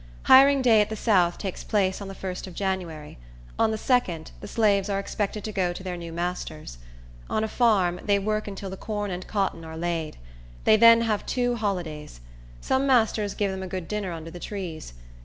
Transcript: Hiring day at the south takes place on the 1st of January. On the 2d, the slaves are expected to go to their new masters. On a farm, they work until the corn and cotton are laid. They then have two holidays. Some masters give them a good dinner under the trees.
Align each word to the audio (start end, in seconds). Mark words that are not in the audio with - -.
Hiring 0.23 0.63
day 0.63 0.81
at 0.81 0.89
the 0.89 0.95
south 0.95 1.37
takes 1.37 1.63
place 1.63 2.01
on 2.01 2.07
the 2.07 2.15
1st 2.15 2.47
of 2.47 2.55
January. 2.55 3.19
On 3.59 3.69
the 3.69 3.77
2d, 3.77 4.31
the 4.39 4.47
slaves 4.47 4.89
are 4.89 4.97
expected 4.97 5.43
to 5.43 5.51
go 5.51 5.71
to 5.73 5.83
their 5.83 5.95
new 5.95 6.11
masters. 6.11 6.79
On 7.29 7.43
a 7.43 7.47
farm, 7.47 7.99
they 8.03 8.17
work 8.17 8.47
until 8.47 8.71
the 8.71 8.77
corn 8.77 9.11
and 9.11 9.27
cotton 9.27 9.63
are 9.63 9.77
laid. 9.77 10.17
They 10.63 10.75
then 10.75 11.01
have 11.01 11.23
two 11.27 11.53
holidays. 11.53 12.19
Some 12.61 12.87
masters 12.87 13.35
give 13.35 13.51
them 13.51 13.61
a 13.61 13.67
good 13.67 13.87
dinner 13.87 14.11
under 14.11 14.31
the 14.31 14.39
trees. 14.39 14.93